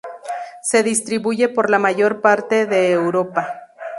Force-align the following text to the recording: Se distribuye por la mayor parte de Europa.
Se 0.63 0.81
distribuye 0.81 1.47
por 1.47 1.69
la 1.69 1.77
mayor 1.77 2.21
parte 2.21 2.65
de 2.65 2.89
Europa. 2.89 3.53